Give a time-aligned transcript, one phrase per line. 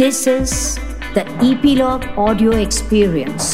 [0.00, 0.78] This is
[1.14, 3.48] the Epilogue Audio Experience.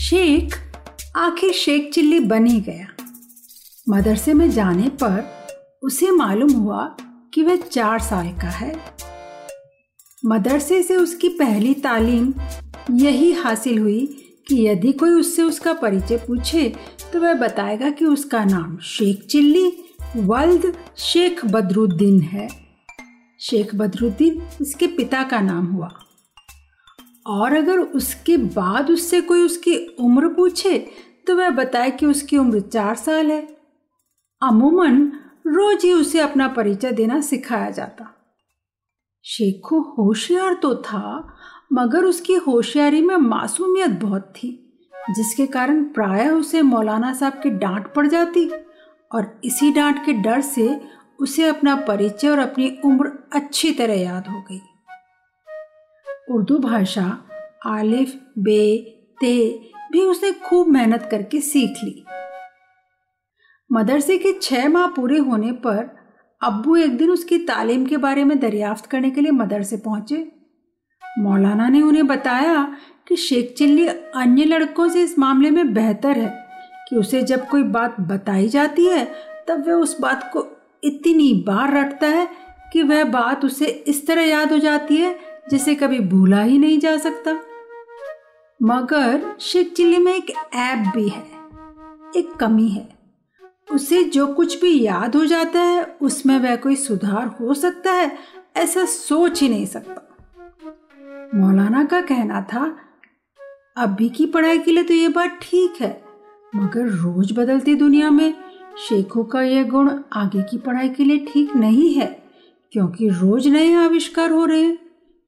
[0.00, 0.54] Sheikh,
[1.16, 2.86] आखिर Sheikh chilli बन ही गया
[3.88, 5.20] मदरसे में जाने पर
[5.82, 6.96] उसे मालूम हुआ
[7.34, 8.74] कि वह चार साल का है
[10.26, 12.32] मदरसे से उसकी पहली तालीम
[12.90, 16.68] यही हासिल हुई कि यदि कोई उससे उसका परिचय पूछे
[17.12, 19.72] तो वह बताएगा कि उसका नाम शेख चिल्ली,
[20.16, 22.48] वल्द शेख बदरुद्दीन है।
[23.40, 25.88] शेख बदरुद्दीन उसके पिता का नाम हुआ।
[27.26, 30.78] और अगर उसके बाद उससे कोई उसकी उम्र पूछे
[31.26, 33.40] तो वह बताए कि उसकी उम्र चार साल है।
[34.42, 35.02] अमूमन
[35.46, 38.12] रोज ही उसे अपना परिचय देना सिखाया जाता।
[39.24, 41.36] शेखो होशियार तो था
[41.72, 44.50] मगर उसकी होशियारी में मासूमियत बहुत थी,
[45.10, 48.50] जिसके कारण प्रायः उसे मौलाना साहब की डांट पड़ जाती
[49.12, 50.80] और इसी डांट के डर से
[51.20, 54.60] उसे अपना परिचय और अपनी उम्र अच्छी तरह याद हो गई।
[56.30, 57.24] उर्दू भाषा,
[57.66, 58.76] आलिफ, बे,
[59.20, 62.04] ते भी उसने खूब मेहनत करके सीख ली।
[63.72, 65.96] मदरसे के छह माह पूरे होने पर
[66.42, 70.35] अब्बू एक दिन उसकी तालीम के बारे में दरियाफ्त करने के लिए मदरसे पहुँचे।
[71.18, 72.76] मौलाना ने उन्हें बताया
[73.08, 76.28] कि शेख चिल्ली अन्य लड़कों से इस मामले में बेहतर है
[76.88, 79.04] कि उसे जब कोई बात बताई जाती है,
[79.48, 80.46] तब वह उस बात को
[80.84, 82.28] इतनी बार रटता है
[82.72, 85.18] कि वह बात उसे इस तरह याद हो जाती है,
[85.50, 87.38] जिसे कभी भूला ही नहीं जा सकता।
[88.60, 91.24] मगर शेख चिल्ली में एक ऐप भी है,
[92.16, 92.88] एक कमी है।
[93.72, 98.10] उसे जो कुछ भी याद हो जाता है, उसमें वह कोई सुधार हो सकता है,
[98.56, 100.02] ऐसा सोच ही नहीं सकता।
[101.34, 102.64] मौलाना का कहना था,
[103.76, 105.90] अभी की पढ़ाई के लिए तो ये बात ठीक है,
[106.52, 108.34] मगर रोज बदलती दुनिया में
[108.78, 112.06] शेखों का यह गुण आगे की पढ़ाई के लिए ठीक नहीं है,
[112.72, 114.78] क्योंकि रोज नए आविष्कार हो रहे हैं।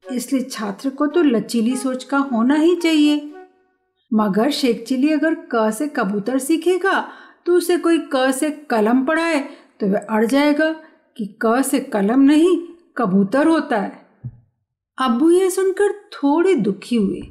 [0.03, 3.31] इसलिए छात्र को तो लचीली सोच का होना ही चाहिए।
[4.11, 6.99] मगर शेख चिली अगर क से कबूतर सीखेगा
[7.45, 9.39] तो उसे कोई क से कलम पढ़ाए
[9.79, 10.71] तो वह अड़ जाएगा
[11.17, 12.57] कि क से कलम नहीं,
[12.97, 14.08] कबूतर होता है।
[14.99, 17.21] अब्बू यह सुनकर थोड़े दुखी हुए,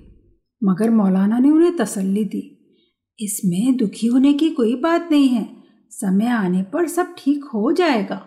[0.62, 2.42] मगर मौलाना ने उन्हें तसल्ली दी।
[3.18, 5.48] इसमें दुखी होने की कोई बात नहीं है,
[5.90, 8.20] समय आने पर सब ठीक हो जाएगा।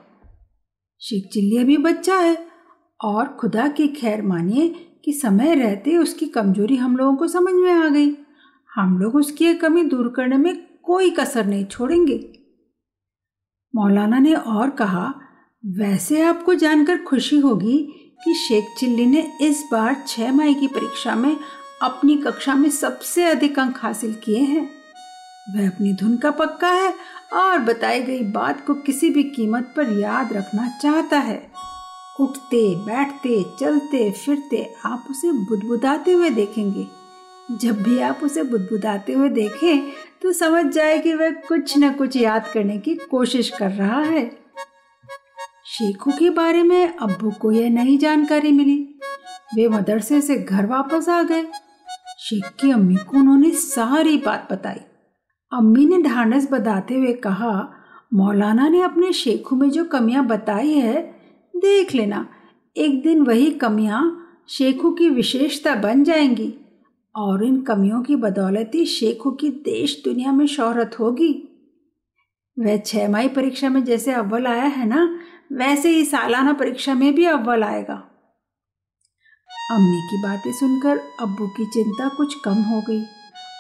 [1.02, 2.38] शेख चिल्ली अभी बच्चा है
[3.00, 4.68] और खुदा की खैर मानिए
[5.06, 8.16] कि समय रहते उसकी कमज़ोरी हम लोगों को समझ में आ गई।
[8.70, 12.18] हम लोग उसकी कमी दूर करने में कोई कसर नहीं छोड़ेंगे।
[13.74, 15.14] मौलाना ने और कहा,
[15.64, 21.16] वैसे आपको जानकर खुशी होगी कि शेख चिल्ली ने इस बार छह माह की परीक्षा
[21.16, 21.38] में
[21.82, 24.70] अपनी कक्षा में सबसे अधिक अंक हासिल किए हैं।
[25.56, 26.94] वह अपनी धुन का पक्का है
[27.34, 31.52] और बताई गई बात को किसी भी कीमत पर याद रखना चाहता है।
[32.20, 36.88] उठते, बैठते, चलते, फिरते आप उसे बुदबुदाते हुए देखेंगे।
[37.52, 42.16] जब भी आप उसे बुदबुदाते हुए देखें तो समझ जाए कि वह कुछ न कुछ
[42.16, 44.41] याद करने की कोशिश कर रहा है।
[45.72, 49.00] शेखू के बारे में अब्बू को यह नई जानकारी मिली।
[49.56, 51.44] वे मदरसे से घर वापस आ गए।
[52.20, 54.80] शेख की अम्मी को उन्होंने सारी बात बताई।
[55.54, 57.72] अम्मी ने ढांढस बताते हुए कहा,
[58.14, 61.16] मौलाना ने अपने शेखू में जो कमियाँ बताई है,
[61.56, 62.28] देख लेना।
[62.78, 66.54] एक दिन वही कमियाँ शेखू की विशेषता बन जाएँगी
[67.16, 71.48] और इन कमियों की बदौलत ही शेखू की देश दुनिया में शोहरत होगी।
[72.60, 75.20] वह छह माही परीक्षा में जैसे अव्वल आया है ना
[75.52, 77.94] वैसे ही सालाना परीक्षा में भी अव्वल आएगा।
[79.72, 83.04] अम्मी की बातें सुनकर अब्बू की चिंता कुछ कम हो गई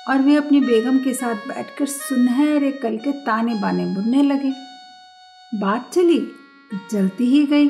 [0.10, 4.52] और वे अपनी बेगम के साथ बैठकर सुनहरे कल के ताने बाने बुनने लगे।
[5.60, 6.20] बात चली
[6.92, 7.68] जलती ही गई।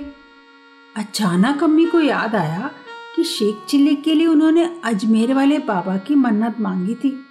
[0.98, 2.72] अचानक अम्मी को याद आया
[3.16, 7.26] कि शेख चिल्ली के लिए उन्होंने अजमेर वाले बाबा की मन्नत मांगी थी।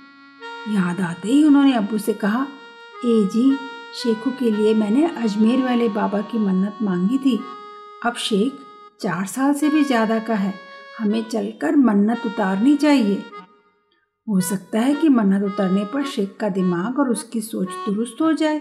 [0.68, 2.46] याद आते ही उन्होंने अब्बू से कहा,
[3.04, 3.58] ए जी
[3.94, 7.38] शेखू के लिए मैंने अजमेर वाले बाबा की मन्नत मांगी थी।
[8.06, 8.58] अब शेख
[9.00, 10.54] चार साल से भी ज़्यादा का है,
[10.98, 13.22] हमें चलकर मन्नत उतारनी चाहिए।
[14.26, 18.32] हो सकता है कि मन्नत उतरने पर शेख का दिमाग और उसकी सोच दुरुस्त हो
[18.32, 18.60] जाए।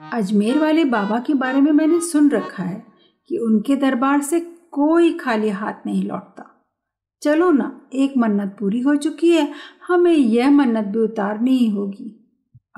[0.00, 2.86] अजमेर वाले बाबा के बारे में मैंने सुन रखा है
[3.30, 4.40] कि उनके दरबार से
[4.72, 6.44] कोई खाली हाथ नहीं लौटता।
[7.22, 9.52] चलो ना, एक मन्नत पूरी हो चुकी है,
[9.88, 12.14] हमें यह मन्नत भी उतारनी ही होगी।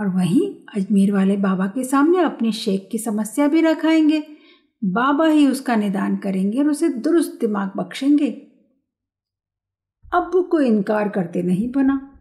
[0.00, 4.22] और वहीं अजमेर वाले बाबा के सामने अपने शेख की समस्या भी रखाएँगे।
[4.84, 8.30] बाबा ही उसका निदान करेंगे और उसे दुरुस्त दिमाग बख्शेंगे।
[10.14, 12.20] अब्बू को इनकार करते नहीं बना।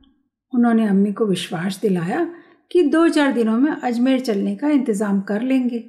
[0.53, 2.33] उन्होंने अम्मी को विश्वास दिलाया
[2.71, 5.79] कि दो चार दिनों में अजमेर चलने का इंतज़ाम कर लेंगे।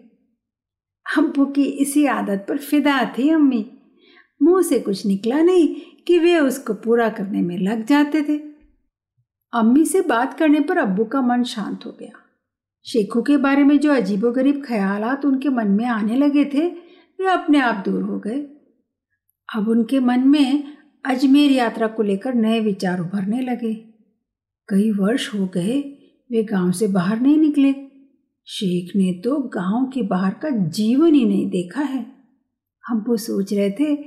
[1.18, 3.70] अब्बू की इसी आदत पर फिदा थी अम्मी।
[4.42, 5.76] मुँह से कुछ निकला नहीं
[6.06, 8.49] कि वे उसको पूरा करने में लग जाते थे।
[9.52, 12.18] अम्मी से बात करने पर अब्बू का मन शांत हो गया।
[12.84, 16.68] शेखू के बारे में जो अजीबोगरीब ख्यालात उनके मन में आने लगे थे,
[17.20, 18.40] वे अपने आप दूर हो गए।
[19.56, 23.74] अब उनके मन में अजमेर यात्रा को लेकर नए विचार उभरने लगे।
[24.68, 25.80] कई वर्ष हो गए,
[26.30, 27.74] वे गाँव से बाहर नहीं निकले।
[28.46, 32.06] शेख ने तो गाँव के बाहर का जीवन ही नहीं देखा है।
[32.86, 34.04] हम वो सोच रहे थे,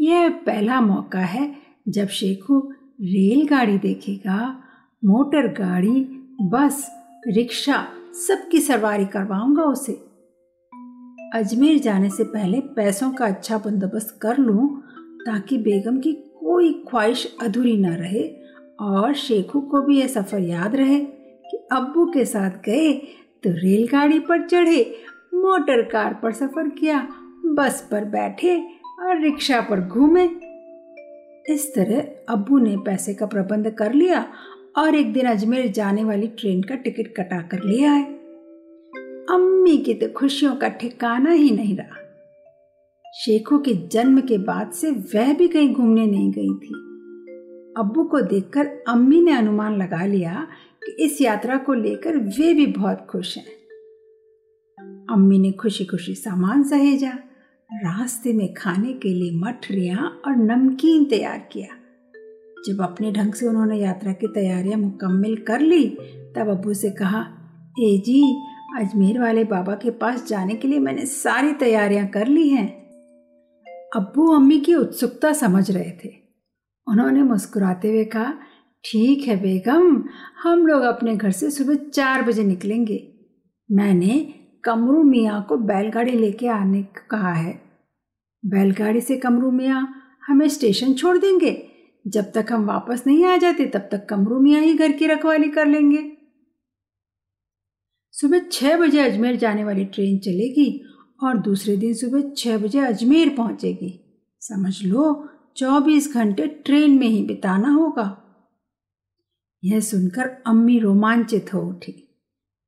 [0.00, 1.56] यह पहला मौका है
[1.88, 4.62] जब शेखू रेलगाड़ी देखेगा
[5.02, 6.00] मोटर गाड़ी,
[6.42, 6.86] बस,
[7.28, 7.76] रिक्शा
[8.18, 9.92] सबकी सवारी करवाऊँगा उसे।
[11.34, 14.66] अजमेर जाने से पहले पैसों का अच्छा बंदोबस्त कर लूँ,
[15.20, 18.24] ताकि बेगम की कोई ख्वाहिश अधूरी ना रहे
[18.80, 22.92] और शेखू को भी यह सफ़र याद रहे कि अब्बू के साथ गए
[23.44, 24.80] तो रेलगाड़ी पर चढ़े,
[25.34, 27.06] मोटर कार पर सफ़र किया,
[27.46, 28.58] बस पर बैठे
[29.00, 30.28] और रिक्शा पर घूमे।
[31.48, 34.24] इस तरह अब्बू ने पैसे का प्रबंध कर लिया
[34.78, 38.02] और एक दिन अजमेर जाने वाली ट्रेन का टिकट कटा कर ले आए।
[39.30, 41.96] अम्मी की तो खुशियों का ठिकाना ही नहीं रहा।
[43.14, 46.74] शेखों के जन्म के बाद से वह भी कहीं घूमने नहीं गई थी।
[47.78, 50.46] अब्बू को देखकर अम्मी ने अनुमान लगा लिया
[50.86, 53.56] कि इस यात्रा को लेकर वे भी बहुत खुश हैं।
[55.10, 57.12] अम्मी ने खुशी खुशी सामान सहेजा,
[57.74, 61.68] रास्ते में खाने के लिए मठरियाँ और नमकीन तैयार किया।
[62.64, 65.88] जब अपने ढंग से उन्होंने यात्रा की तैयारियाँ मुकम्मल कर ली,
[66.36, 67.20] तब अबू से कहा,
[67.80, 68.42] ए जी
[68.78, 72.68] अजमेर वाले बाबा के पास जाने के लिए मैंने सारी तैयारियाँ कर ली हैं।
[73.96, 76.12] अब्बू अम्मी की उत्सुकता समझ रहे थे।
[76.88, 78.34] उन्होंने मुस्कुराते हुए कहा,
[78.84, 80.04] ठीक है बेगम,
[80.42, 83.14] हम लोग अपने घर से सुबह चार बजे निकलेंगे।
[83.72, 87.60] मैंने कमरू मियाँ को बैलगाड़ी लेके आने कहा है।
[88.46, 89.94] बैलगाड़ी से कमरू मियाँ
[90.26, 91.68] हमें स्टेशन छोड़ देंगे।
[92.06, 95.48] जब तक हम वापस नहीं आ जाते, तब तक कमरू मियाँ ही घर की रखवाली
[95.48, 96.12] कर लेंगे।
[98.12, 100.84] सुबह छः बजे अजमेर जाने वाली ट्रेन चलेगी
[101.22, 104.00] और दूसरे दिन सुबह छः बजे अजमेर पहुंचेगी।
[104.40, 108.22] समझ लो, चौबीस घंटे ट्रेन में ही बिताना होगा।
[109.64, 112.08] यह सुनकर अम्मी रोमांचित हो उठी।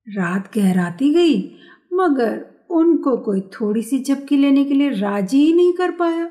[0.08, 1.56] रात गहराती गई,
[1.92, 6.30] मगर उनको कोई थोड़ी सी झपकी लेने के लिए राज़ी ही नहीं कर पाया।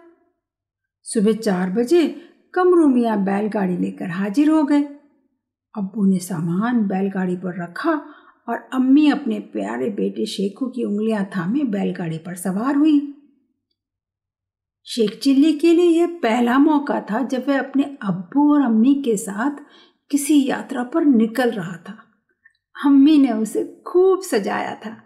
[1.04, 2.27] सुबह चार बजे
[2.58, 4.82] कमरू मियाँ बैलगाड़ी लेकर हाजिर हो गए।
[5.78, 7.92] अब्बू ने सामान बैलगाड़ी पर रखा
[8.50, 13.14] और अम्मी अपने प्यारे बेटे शेखू की उंगलियाँ थामे बैलगाड़ी पर सवार हुई।
[14.86, 19.18] शेख चिल्ली के लिए यह पहला मौका था जब वह अपने अब्बू और अम्मी के
[19.18, 19.52] साथ
[20.12, 21.98] किसी यात्रा पर निकल रहा था।
[22.86, 24.98] अम्मी ने उसे खूब सजाया था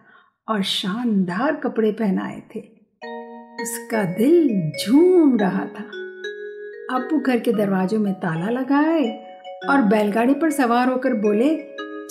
[0.47, 2.59] और शानदार कपड़े पहनाए थे।
[3.63, 6.10] उसका दिल झूम रहा था।
[6.91, 9.25] अब्बू घर के दरवाजों में ताला लगाए
[9.69, 11.55] और बैलगाड़ी पर सवार होकर बोले,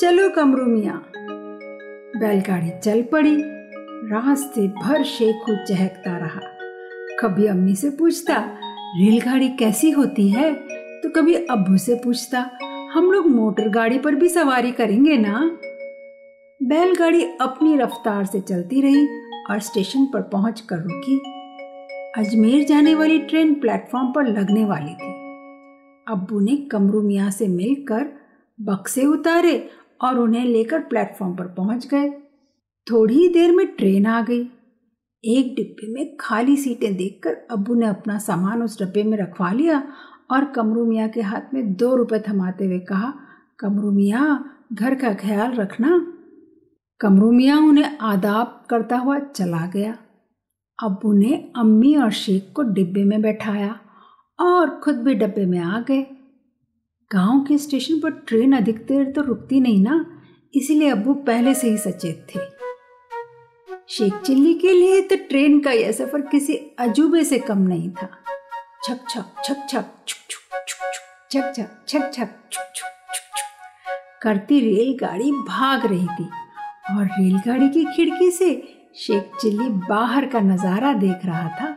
[0.00, 1.02] चलो कमरू मिया।
[2.16, 3.42] बैलगाड़ी चल पड़ी।
[4.12, 6.40] रास्ते भर शेखू चहकता रहा।
[7.20, 8.34] कभी अम्मी से पूछता,
[8.96, 10.54] रेलगाड़ी कैसी होती है?
[11.02, 12.50] तो कभी अबू से पूछता,
[12.92, 15.58] हम लोग मोटर गाड़ी पर भी सवारी करेंगे ना?
[16.62, 19.06] बैलगाड़ी अपनी रफ्तार से चलती रही
[19.50, 21.39] और स्टेशन पर पहुँच कर रुकी।
[22.18, 25.10] अजमेर जाने वाली ट्रेन प्लेटफॉर्म पर लगने वाली थी।
[26.08, 28.12] अब्बू ने कमरू मियाँ से मिलकर
[28.60, 32.10] बक्से उतारे और उन्हें लेकर प्लेटफॉर्म पर पहुँच गए।
[32.90, 34.40] थोड़ी ही देर में ट्रेन आ गई।
[35.24, 39.88] एक डिब्बे में खाली सीटें देखकर अब्बू ने अपना सामान उस डिब्बे में रखवा लिया
[40.30, 43.14] और कमरू मियाँ के हाथ में दो रुपए थमाते हुए कहा,
[43.58, 46.12] कमरू मियाँ, घर का ख्याल रखना।
[47.00, 49.98] कमरू मियाँ उन्हें आदाब करता हुआ चला गया।
[50.82, 53.78] अब्बू ने अम्मी और शेख को डिब्बे में बैठाया
[54.38, 56.02] और खुद भी डब्बे में आ गए।
[57.10, 60.04] गाँव के स्टेशन पर ट्रेन अधिक देर तो रुकती नहीं ना,
[60.54, 62.40] इसीलिए अब्बू पहले से ही सचेत थे।
[63.88, 68.08] शेख चिल्ली के लिए तो ट्रेन का यह सफ़र किसी अजूबे से कम नहीं था।
[68.84, 70.86] छक छक छक छक छुक छुक छुक,
[71.30, 76.28] छक छक छक छक, छुक छुक छुक छुक करती रेलगाड़ी भाग रही थी
[76.90, 78.52] और रेलगाड़ी की खिड़की से
[79.00, 81.68] शेख चिल्ली बाहर का नज़ारा देख रहा था।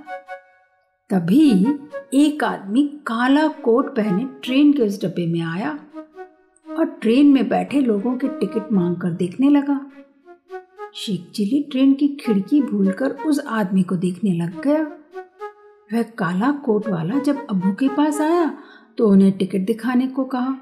[1.10, 1.50] तभी
[2.16, 5.72] एक आदमी काला कोट पहने ट्रेन के उस डब्बे में आया
[6.68, 9.80] और ट्रेन में बैठे लोगों के टिकट मांग कर देखने लगा।
[10.96, 14.84] शेख चिल्ली ट्रेन की खिड़की भूलकर उस आदमी को देखने लग गया।
[15.90, 18.46] वह काला कोट वाला जब अबू के पास आया
[18.98, 20.56] तो उन्हें टिकट दिखाने को कहा।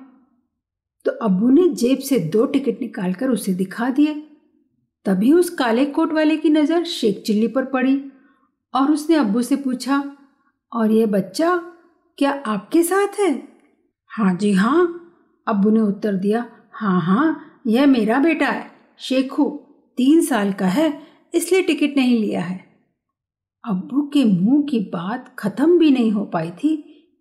[1.05, 4.21] तो अबू ने जेब से दो टिकट निकालकर उसे दिखा दिए।
[5.05, 7.99] तभी उस काले कोट वाले की नज़र शेख चिल्ली पर पड़ी
[8.73, 10.03] और उसने अब्बू से पूछा,
[10.71, 11.55] और ये बच्चा
[12.17, 13.31] क्या आपके साथ है?
[14.11, 14.83] हाँ जी हाँ
[15.47, 19.45] अब्बू ने उत्तर दिया। हाँ हाँ यह मेरा बेटा है। शेखू
[19.97, 20.91] तीन साल का है,
[21.33, 22.59] इसलिए टिकट नहीं लिया है।
[23.63, 26.75] अब्बू के मुँह की बात खत्म भी नहीं हो पाई थी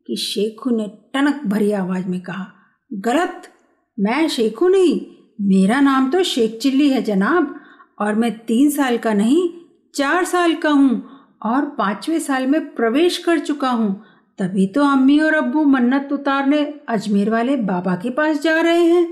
[0.09, 2.47] कि शेखू ने टनक भरी आवाज़ में कहा,
[2.91, 3.43] गलत,
[3.99, 5.01] मैं शेखू नहीं,
[5.41, 7.55] मेरा नाम तो शेख चिल्ली है जनाब।
[8.01, 9.49] और मैं तीन साल का नहीं,
[9.95, 11.03] चार साल का हूँ
[11.45, 13.93] और पाँचवें साल में प्रवेश कर चुका हूँ।
[14.39, 19.05] तभी तो अम्मी और अब्बू मन्नत उतारने अजमेर वाले बाबा के पास जा रहे हैं।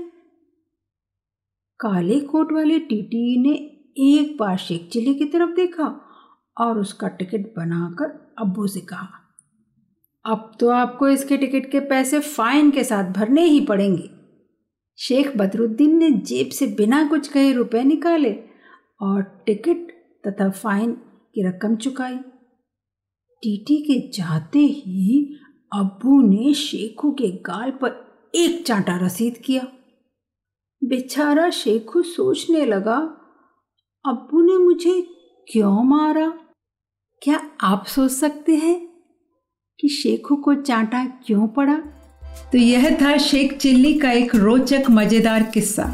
[1.79, 3.53] काले कोट वाले टीटी ने
[4.13, 5.85] एक बार शेख चिल्ली की तरफ़ देखा
[6.57, 9.07] और उसका टिकट बनाकर अब्बू से कहा,
[10.25, 14.09] अब तो आपको इसके टिकट के पैसे फाइन के साथ भरने ही पड़ेंगे।
[14.99, 18.31] शेख बदरुद्दीन ने जेब से बिना कुछ कहे रुपए निकाले
[19.01, 19.91] और टिकट
[20.27, 20.91] तथा फाइन
[21.35, 22.15] की रकम चुकाई।
[23.43, 25.35] टीटी के जाते ही
[25.73, 29.67] अब्बू ने शेखू के गाल पर एक चांटा रसीद किया।
[30.83, 32.97] बेचारा शेखू सोचने लगा,
[34.05, 35.01] अब्बू ने मुझे
[35.51, 36.27] क्यों मारा?
[37.21, 38.89] क्या आप सोच सकते हैं
[39.79, 41.75] कि शेखू को चांटा क्यों पड़ा?
[42.51, 45.91] तो यह था शेख चिल्ली का एक रोचक, मज़ेदार किस्सा।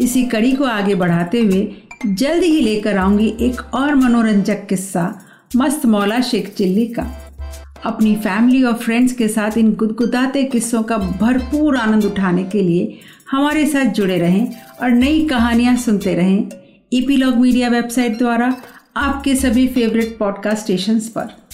[0.00, 5.22] इसी कड़ी को आगे बढ़ाते हुए जल्द ही लेकर आऊँगी एक और मनोरंजक किस्सा,
[5.56, 7.06] मस्त मौला शेख चिल्ली का।
[7.84, 12.98] अपनी फैमिली और फ्रेंड्स के साथ इन गुदगुदाते किस्सों का भरपूर आनंद उठाने के लिए
[13.30, 14.46] हमारे साथ जुड़े रहें
[14.82, 16.48] और नई कहानियाँ सुनते रहें।
[16.92, 18.54] ईपीलॉग मीडिया वेबसाइट द्वारा
[18.96, 21.45] आपके सभी फेवरेट पॉडकास्ट स्टेशंस पर।